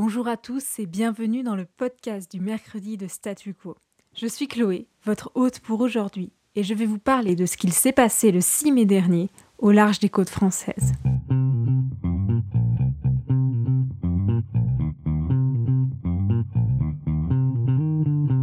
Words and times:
Bonjour 0.00 0.28
à 0.28 0.36
tous 0.36 0.78
et 0.78 0.86
bienvenue 0.86 1.42
dans 1.42 1.56
le 1.56 1.64
podcast 1.64 2.30
du 2.30 2.38
mercredi 2.38 2.96
de 2.96 3.08
Statu 3.08 3.52
Quo. 3.52 3.74
Je 4.14 4.28
suis 4.28 4.46
Chloé, 4.46 4.86
votre 5.04 5.32
hôte 5.34 5.58
pour 5.58 5.80
aujourd'hui, 5.80 6.30
et 6.54 6.62
je 6.62 6.72
vais 6.72 6.86
vous 6.86 7.00
parler 7.00 7.34
de 7.34 7.46
ce 7.46 7.56
qu'il 7.56 7.72
s'est 7.72 7.90
passé 7.90 8.30
le 8.30 8.40
6 8.40 8.70
mai 8.70 8.84
dernier 8.84 9.28
au 9.58 9.72
large 9.72 9.98
des 9.98 10.08
côtes 10.08 10.30
françaises. 10.30 10.92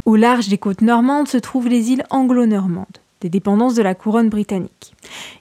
Au 0.04 0.16
large 0.16 0.48
des 0.50 0.58
côtes 0.58 0.82
normandes 0.82 1.28
se 1.28 1.38
trouvent 1.38 1.68
les 1.68 1.90
îles 1.90 2.04
anglo-normandes, 2.10 2.98
des 3.22 3.30
dépendances 3.30 3.76
de 3.76 3.82
la 3.82 3.94
couronne 3.94 4.28
britannique. 4.28 4.94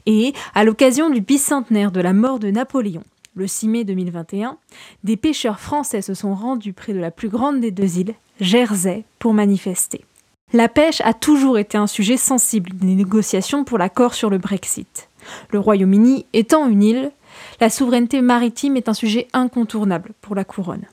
Et, 0.06 0.32
à 0.54 0.64
l'occasion 0.64 1.10
du 1.10 1.20
bicentenaire 1.20 1.92
de 1.92 2.00
la 2.00 2.14
mort 2.14 2.40
de 2.40 2.52
Napoléon, 2.52 3.04
le 3.36 3.48
6 3.48 3.68
mai 3.68 3.84
2021, 3.84 4.58
des 5.04 5.18
pêcheurs 5.18 5.60
français 5.60 6.02
se 6.02 6.14
sont 6.14 6.34
rendus 6.34 6.74
près 6.74 6.94
de 6.94 7.00
la 7.00 7.12
plus 7.12 7.30
grande 7.30 7.60
des 7.60 7.72
deux 7.72 8.00
îles, 8.00 8.16
Jersey, 8.40 9.04
pour 9.20 9.34
manifester. 9.34 10.06
La 10.54 10.70
pêche 10.70 11.02
a 11.02 11.14
toujours 11.14 11.58
été 11.58 11.78
un 11.78 11.88
sujet 11.88 12.18
sensible 12.18 12.72
des 12.74 12.96
négociations 12.96 13.64
pour 13.64 13.78
l'accord 13.78 14.14
sur 14.14 14.30
le 14.30 14.38
Brexit. 14.38 15.10
Le 15.50 15.60
Royaume-Uni 15.60 16.26
étant 16.34 16.68
une 16.68 16.84
île, 16.84 17.12
la 17.60 17.70
souveraineté 17.70 18.22
maritime 18.22 18.78
est 18.78 18.88
un 18.88 18.94
sujet 18.94 19.28
incontournable 19.34 20.14
pour 20.22 20.36
la 20.36 20.46
couronne. 20.46 20.86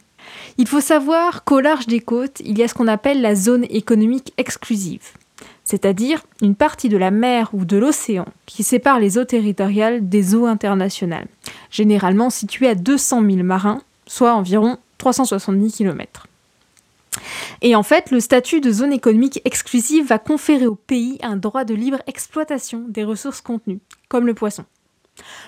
Il 0.58 0.66
faut 0.66 0.80
savoir 0.80 1.44
qu'au 1.44 1.60
large 1.60 1.86
des 1.86 2.00
côtes, 2.00 2.40
il 2.44 2.58
y 2.58 2.62
a 2.62 2.68
ce 2.68 2.74
qu'on 2.74 2.88
appelle 2.88 3.20
la 3.20 3.34
zone 3.34 3.66
économique 3.70 4.32
exclusive, 4.36 5.12
c'est-à-dire 5.72 6.22
une 6.42 6.54
partie 6.54 6.90
de 6.90 6.98
la 6.98 7.10
mer 7.10 7.48
ou 7.54 7.64
de 7.64 7.78
l'océan 7.78 8.26
qui 8.44 8.62
sépare 8.62 9.00
les 9.00 9.16
eaux 9.16 9.24
territoriales 9.24 10.06
des 10.06 10.34
eaux 10.34 10.44
internationales, 10.44 11.28
généralement 11.70 12.28
situées 12.28 12.68
à 12.68 12.74
200 12.74 13.22
000 13.22 13.42
marins, 13.42 13.80
soit 14.06 14.34
environ 14.34 14.76
370 14.98 15.72
km. 15.72 16.26
Et 17.62 17.74
en 17.74 17.82
fait, 17.82 18.10
le 18.10 18.20
statut 18.20 18.60
de 18.60 18.70
zone 18.70 18.92
économique 18.92 19.40
exclusive 19.46 20.06
va 20.06 20.18
conférer 20.18 20.66
au 20.66 20.74
pays 20.74 21.18
un 21.22 21.36
droit 21.36 21.64
de 21.64 21.72
libre 21.72 22.02
exploitation 22.06 22.84
des 22.86 23.04
ressources 23.04 23.40
contenues, 23.40 23.80
comme 24.10 24.26
le 24.26 24.34
poisson. 24.34 24.66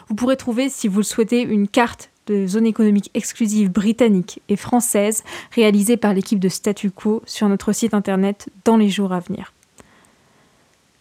Vous 0.09 0.15
pourrez 0.15 0.39
trouver, 0.39 0.71
si 0.71 0.89
vous 0.89 1.01
le 1.01 1.05
souhaitez, 1.05 1.43
une 1.43 1.69
carte 1.69 2.09
de 2.29 2.47
zone 2.47 2.65
économique 2.65 3.11
exclusive 3.13 3.71
britannique 3.71 4.41
et 4.49 4.57
française 4.57 5.23
réalisée 5.53 5.99
par 5.99 6.15
l'équipe 6.15 6.41
de 6.41 6.49
Statu 6.49 6.91
Quo 6.91 7.23
sur 7.27 7.47
notre 7.51 7.73
site 7.73 7.93
internet 7.93 8.49
dans 8.65 8.79
les 8.79 8.89
jours 8.89 9.13
à 9.13 9.21
venir. 9.21 9.53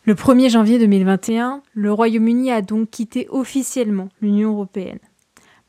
Le 0.06 0.16
1er 0.16 0.50
janvier 0.50 0.80
2021, 0.80 1.62
le 1.76 1.94
Royaume-Uni 1.94 2.52
a 2.52 2.62
donc 2.62 2.90
quitté 2.90 3.26
officiellement 3.30 4.10
l'Union 4.22 4.52
européenne. 4.52 5.00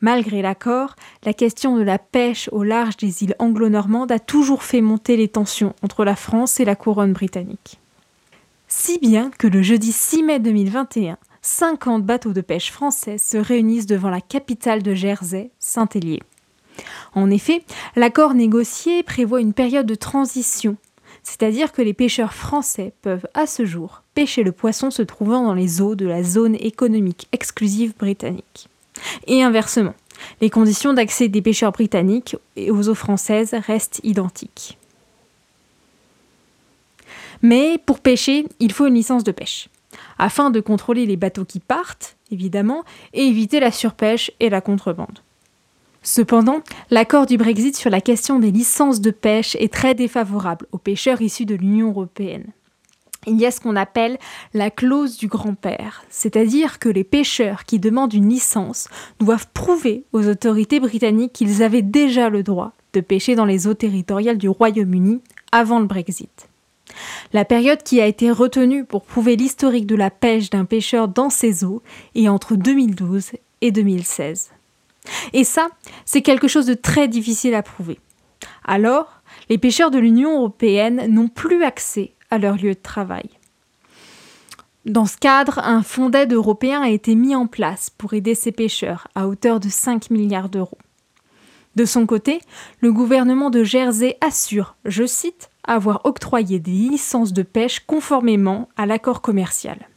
Malgré 0.01 0.43
l'accord, 0.43 0.97
la 1.23 1.33
question 1.33 1.77
de 1.77 1.83
la 1.83 2.01
pêche 2.01 2.49
au 2.51 2.65
large 2.65 2.97
des 2.97 3.23
îles 3.23 3.37
anglo-normandes 3.39 4.11
a 4.11 4.19
toujours 4.19 4.65
fait 4.65 4.81
monter 4.81 5.17
les 5.17 5.29
tensions 5.29 5.77
entre 5.83 6.05
la 6.05 6.17
France 6.17 6.59
et 6.59 6.65
la 6.65 6.75
couronne 6.75 7.13
britannique. 7.13 7.79
Si 8.67 8.99
bien 8.99 9.31
que 9.39 9.47
le 9.47 9.63
jeudi 9.63 9.93
6 9.93 10.25
mai 10.25 10.41
2021, 10.41 11.17
50 11.41 12.05
bateaux 12.05 12.33
de 12.33 12.41
pêche 12.41 12.73
français 12.73 13.19
se 13.19 13.37
réunissent 13.37 13.87
devant 13.87 14.11
la 14.11 14.21
capitale 14.21 14.83
de 14.83 14.95
Jersey, 14.95 15.53
Saint-Hélier. 15.61 16.21
En 17.15 17.31
effet, 17.31 17.63
l'accord 17.95 18.35
négocié 18.35 19.05
prévoit 19.05 19.41
une 19.41 19.53
période 19.53 19.87
de 19.87 19.95
transition, 19.95 20.77
c'est-à-dire 21.25 21.73
que 21.73 21.83
les 21.83 21.95
pêcheurs 21.95 22.35
français 22.35 22.93
peuvent 23.03 23.27
à 23.35 23.47
ce 23.47 23.65
jour 23.65 24.03
pêcher 24.15 24.43
le 24.45 24.53
poisson 24.53 24.91
se 24.91 25.03
trouvant 25.03 25.43
dans 25.43 25.55
les 25.55 25.81
eaux 25.81 25.97
de 25.97 26.07
la 26.07 26.23
zone 26.23 26.55
économique 26.55 27.27
exclusive 27.33 27.95
britannique. 27.97 28.69
Et 29.27 29.43
inversement, 29.43 29.95
les 30.41 30.51
conditions 30.51 30.93
d'accès 30.93 31.29
des 31.29 31.43
pêcheurs 31.43 31.73
britanniques 31.73 32.37
aux 32.57 32.89
eaux 32.89 32.95
françaises 32.95 33.55
restent 33.67 34.01
identiques. 34.05 34.79
Mais 37.43 37.79
pour 37.85 37.99
pêcher, 37.99 38.47
il 38.61 38.73
faut 38.73 38.87
une 38.87 38.95
licence 38.95 39.25
de 39.25 39.33
pêche 39.33 39.69
afin 40.19 40.51
de 40.51 40.61
contrôler 40.61 41.07
les 41.07 41.17
bateaux 41.17 41.45
qui 41.45 41.61
partent, 41.61 42.17
évidemment, 42.31 42.85
et 43.13 43.27
éviter 43.27 43.61
la 43.61 43.73
surpêche 43.73 44.31
et 44.41 44.49
la 44.49 44.61
contrebande. 44.61 45.21
Cependant, 46.07 46.61
l'accord 46.91 47.25
du 47.25 47.39
Brexit 47.39 47.75
sur 47.75 47.89
la 47.89 48.03
question 48.03 48.39
des 48.39 48.51
licences 48.51 49.01
de 49.01 49.11
pêche 49.11 49.57
est 49.59 49.73
très 49.73 49.95
défavorable 49.95 50.67
aux 50.71 50.79
pêcheurs 50.79 51.23
issus 51.23 51.47
de 51.47 51.55
l'Union 51.55 51.89
européenne. 51.89 52.45
Il 53.27 53.41
y 53.41 53.47
a 53.47 53.51
ce 53.51 53.59
qu'on 53.59 53.75
appelle 53.75 54.19
la 54.53 54.71
clause 54.71 55.17
du 55.17 55.29
grand-père, 55.29 56.05
c'est-à-dire 56.11 56.79
que 56.79 56.91
les 56.91 57.05
pêcheurs 57.05 57.65
qui 57.65 57.79
demandent 57.79 58.13
une 58.13 58.29
licence 58.29 58.89
doivent 59.19 59.49
prouver 59.55 60.05
aux 60.13 60.29
autorités 60.29 60.79
britanniques 60.79 61.33
qu'ils 61.33 61.63
avaient 61.63 61.81
déjà 61.81 62.29
le 62.29 62.43
droit 62.43 62.73
de 62.93 63.01
pêcher 63.01 63.35
dans 63.35 63.47
les 63.47 63.67
eaux 63.67 63.73
territoriales 63.73 64.37
du 64.37 64.51
Royaume-Uni 64.51 65.23
avant 65.53 65.81
le 65.81 65.87
Brexit. 65.87 66.51
La 67.33 67.47
période 67.47 67.83
qui 67.83 68.03
a 68.03 68.07
été 68.07 68.31
retenue 68.31 68.85
pour 68.85 69.05
prouver 69.05 69.37
l'historique 69.37 69.87
de 69.87 69.97
la 69.97 70.11
pêche 70.11 70.51
d'un 70.51 70.67
pêcheur 70.67 71.09
dans 71.09 71.31
ces 71.31 71.65
eaux 71.65 71.83
est 72.15 72.29
entre 72.29 72.57
2012 72.57 73.31
et 73.63 73.73
2016. 73.73 74.54
Et 75.33 75.45
ça, 75.45 75.69
c'est 76.05 76.23
quelque 76.23 76.49
chose 76.49 76.67
de 76.67 76.75
très 76.75 77.09
difficile 77.09 77.55
à 77.55 77.63
prouver. 77.63 77.99
Alors, 78.65 79.21
les 79.49 79.59
pêcheurs 79.59 79.91
de 79.91 79.99
l'Union 79.99 80.37
européenne 80.37 81.07
n'ont 81.09 81.29
plus 81.29 81.63
accès 81.63 82.13
à 82.31 82.39
leur 82.39 82.57
lieu 82.57 82.75
de 82.75 82.81
travail. 82.81 83.29
Dans 84.87 85.07
ce 85.07 85.17
cadre, 85.17 85.61
un 85.61 85.83
fonds 85.83 86.11
d'aide 86.11 86.33
européen 86.33 86.83
a 86.83 86.91
été 86.91 87.15
mis 87.15 87.35
en 87.35 87.47
place 87.47 87.89
pour 87.89 88.13
aider 88.13 88.35
ces 88.35 88.53
pêcheurs 88.53 89.09
à 89.15 89.29
hauteur 89.29 89.61
de 89.61 89.71
5 89.71 90.11
milliards 90.11 90.51
d'euros. 90.51 90.79
De 91.75 91.87
son 91.87 92.07
côté, 92.07 92.41
le 92.81 92.93
gouvernement 92.93 93.51
de 93.51 93.65
Jersey 93.65 94.17
assure, 94.21 94.77
je 94.85 95.07
cite, 95.07 95.51
avoir 95.65 96.05
octroyé 96.05 96.59
des 96.59 96.71
licences 96.71 97.33
de 97.33 97.43
pêche 97.43 97.81
conformément 97.81 98.69
à 98.77 98.85
l'accord 98.85 99.23
commercial. 99.23 99.89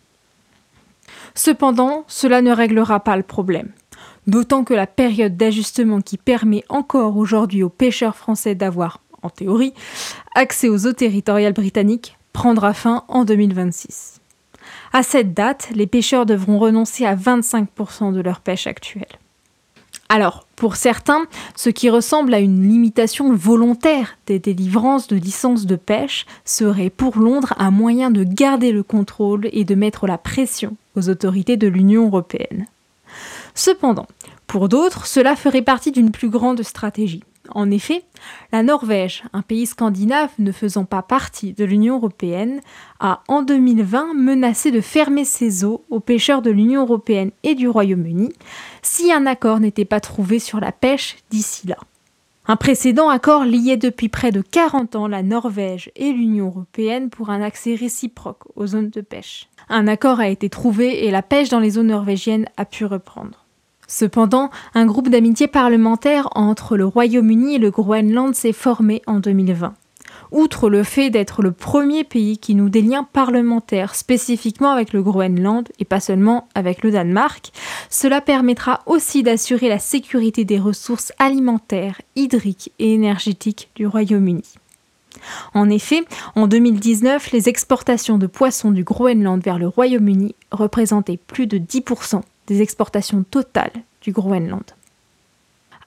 Cependant, 1.35 2.03
cela 2.07 2.41
ne 2.41 2.51
réglera 2.51 3.01
pas 3.01 3.17
le 3.17 3.23
problème, 3.23 3.71
d'autant 4.27 4.63
que 4.63 4.73
la 4.73 4.87
période 4.87 5.37
d'ajustement 5.37 6.01
qui 6.01 6.17
permet 6.17 6.63
encore 6.69 7.17
aujourd'hui 7.17 7.63
aux 7.63 7.69
pêcheurs 7.69 8.15
français 8.15 8.55
d'avoir, 8.55 8.99
en 9.23 9.29
théorie, 9.29 9.73
accès 10.35 10.69
aux 10.69 10.85
eaux 10.85 10.93
territoriales 10.93 11.53
britanniques 11.53 12.17
prendra 12.33 12.73
fin 12.73 13.03
en 13.07 13.25
2026. 13.25 14.21
À 14.93 15.01
cette 15.03 15.33
date, 15.33 15.69
les 15.73 15.87
pêcheurs 15.87 16.25
devront 16.25 16.59
renoncer 16.59 17.05
à 17.05 17.15
25% 17.15 18.13
de 18.13 18.21
leur 18.21 18.41
pêche 18.41 18.67
actuelle. 18.67 19.05
Alors, 20.09 20.47
pour 20.55 20.77
certains, 20.77 21.25
ce 21.55 21.69
qui 21.69 21.89
ressemble 21.89 22.33
à 22.33 22.39
une 22.39 22.67
limitation 22.67 23.33
volontaire 23.33 24.17
des 24.25 24.39
délivrances 24.39 25.07
de 25.07 25.17
licences 25.17 25.65
de 25.65 25.75
pêche 25.75 26.25
serait 26.45 26.89
pour 26.89 27.17
Londres 27.19 27.53
un 27.57 27.71
moyen 27.71 28.09
de 28.09 28.23
garder 28.23 28.71
le 28.71 28.83
contrôle 28.83 29.49
et 29.51 29.65
de 29.65 29.75
mettre 29.75 30.07
la 30.07 30.17
pression 30.17 30.77
aux 30.95 31.09
autorités 31.09 31.57
de 31.57 31.67
l'Union 31.67 32.05
européenne. 32.05 32.67
Cependant, 33.57 34.05
pour 34.45 34.69
d'autres, 34.69 35.07
cela 35.07 35.35
ferait 35.35 35.63
partie 35.63 35.91
d'une 35.91 36.11
plus 36.11 36.29
grande 36.29 36.61
stratégie. 36.61 37.23
En 37.49 37.71
effet, 37.71 38.03
la 38.51 38.61
Norvège, 38.61 39.23
un 39.33 39.41
pays 39.41 39.65
scandinave 39.65 40.29
ne 40.37 40.51
faisant 40.51 40.85
pas 40.85 41.01
partie 41.01 41.53
de 41.53 41.65
l'Union 41.65 41.95
européenne, 41.95 42.61
a 42.99 43.23
en 43.27 43.41
2020 43.41 44.13
menacé 44.13 44.69
de 44.69 44.79
fermer 44.79 45.25
ses 45.25 45.65
eaux 45.65 45.83
aux 45.89 45.99
pêcheurs 45.99 46.43
de 46.43 46.51
l'Union 46.51 46.83
européenne 46.83 47.31
et 47.41 47.55
du 47.55 47.67
Royaume-Uni 47.67 48.31
si 48.83 49.11
un 49.11 49.25
accord 49.25 49.59
n'était 49.59 49.85
pas 49.85 50.01
trouvé 50.01 50.37
sur 50.37 50.59
la 50.59 50.71
pêche 50.71 51.17
d'ici 51.31 51.65
là. 51.65 51.77
Un 52.45 52.57
précédent 52.57 53.09
accord 53.09 53.43
liait 53.43 53.75
depuis 53.75 54.07
près 54.07 54.31
de 54.31 54.41
40 54.41 54.95
ans 54.95 55.07
la 55.07 55.23
Norvège 55.23 55.91
et 55.95 56.11
l'Union 56.11 56.47
européenne 56.47 57.09
pour 57.09 57.31
un 57.31 57.41
accès 57.41 57.73
réciproque 57.73 58.43
aux 58.55 58.67
zones 58.67 58.91
de 58.91 59.01
pêche. 59.01 59.49
Un 59.67 59.87
accord 59.87 60.19
a 60.19 60.29
été 60.29 60.47
trouvé 60.47 61.05
et 61.05 61.11
la 61.11 61.23
pêche 61.23 61.49
dans 61.49 61.59
les 61.59 61.71
zones 61.71 61.87
norvégiennes 61.87 62.47
a 62.55 62.65
pu 62.65 62.85
reprendre. 62.85 63.46
Cependant, 63.87 64.49
un 64.73 64.85
groupe 64.85 65.09
d'amitié 65.09 65.47
parlementaire 65.47 66.27
entre 66.35 66.75
le 66.75 66.85
Royaume-Uni 66.85 67.55
et 67.55 67.59
le 67.59 67.71
Groenland 67.71 68.35
s'est 68.35 68.53
formé 68.53 69.01
en 69.07 69.19
2020. 69.19 69.73
Outre 70.31 70.69
le 70.69 70.83
fait 70.83 71.09
d'être 71.09 71.41
le 71.41 71.53
premier 71.53 72.03
pays 72.03 72.37
qui 72.37 72.53
noue 72.53 72.67
des 72.67 72.81
liens 72.81 73.05
parlementaires 73.05 73.95
spécifiquement 73.95 74.71
avec 74.71 74.91
le 74.91 75.01
Groenland 75.01 75.69
et 75.79 75.85
pas 75.85 76.01
seulement 76.01 76.49
avec 76.53 76.83
le 76.83 76.91
Danemark, 76.91 77.51
cela 77.89 78.19
permettra 78.19 78.81
aussi 78.85 79.23
d'assurer 79.23 79.69
la 79.69 79.79
sécurité 79.79 80.43
des 80.43 80.59
ressources 80.59 81.13
alimentaires, 81.17 82.01
hydriques 82.17 82.73
et 82.79 82.93
énergétiques 82.93 83.69
du 83.75 83.87
Royaume-Uni. 83.87 84.43
En 85.53 85.69
effet, 85.69 86.03
en 86.35 86.47
2019, 86.47 87.31
les 87.31 87.47
exportations 87.47 88.17
de 88.17 88.27
poissons 88.27 88.71
du 88.71 88.83
Groenland 88.83 89.41
vers 89.41 89.59
le 89.59 89.67
Royaume-Uni 89.67 90.35
représentaient 90.51 91.17
plus 91.17 91.47
de 91.47 91.57
10% 91.57 92.21
des 92.47 92.61
exportations 92.61 93.23
totales 93.23 93.83
du 94.01 94.11
Groenland. 94.11 94.63